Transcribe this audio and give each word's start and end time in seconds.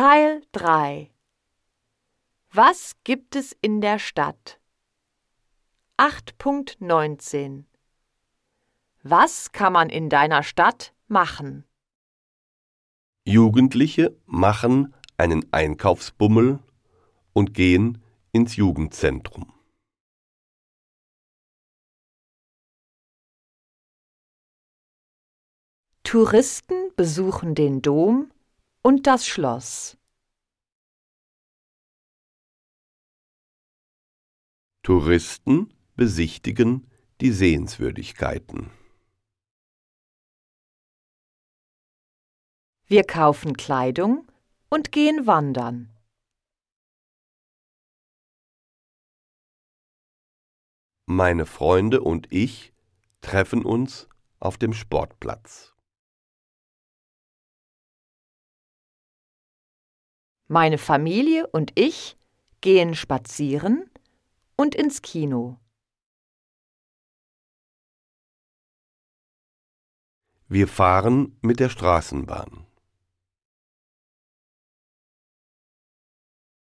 Teil 0.00 0.42
3 0.52 1.10
Was 2.52 2.94
gibt 3.02 3.34
es 3.34 3.50
in 3.60 3.80
der 3.80 3.98
Stadt? 3.98 4.60
8.19 5.96 7.64
Was 9.02 9.50
kann 9.50 9.72
man 9.72 9.90
in 9.90 10.08
deiner 10.08 10.44
Stadt 10.44 10.94
machen? 11.08 11.64
Jugendliche 13.24 14.16
machen 14.24 14.94
einen 15.16 15.52
Einkaufsbummel 15.52 16.60
und 17.32 17.52
gehen 17.52 18.00
ins 18.30 18.54
Jugendzentrum. 18.54 19.52
Touristen 26.04 26.92
besuchen 26.94 27.56
den 27.56 27.82
Dom 27.82 28.30
und 28.82 29.06
das 29.06 29.26
Schloss. 29.26 29.96
Touristen 34.82 35.74
besichtigen 35.96 36.90
die 37.20 37.32
Sehenswürdigkeiten. 37.32 38.70
Wir 42.86 43.04
kaufen 43.04 43.54
Kleidung 43.54 44.26
und 44.70 44.92
gehen 44.92 45.26
wandern. 45.26 45.94
Meine 51.04 51.44
Freunde 51.44 52.00
und 52.00 52.32
ich 52.32 52.72
treffen 53.20 53.64
uns 53.64 54.08
auf 54.40 54.56
dem 54.56 54.72
Sportplatz. 54.72 55.74
Meine 60.50 60.78
Familie 60.78 61.46
und 61.46 61.72
ich 61.78 62.16
gehen 62.62 62.94
spazieren 62.94 63.90
und 64.56 64.74
ins 64.74 65.02
Kino. 65.02 65.58
Wir 70.48 70.66
fahren 70.66 71.36
mit 71.42 71.60
der 71.60 71.68
Straßenbahn. 71.68 72.67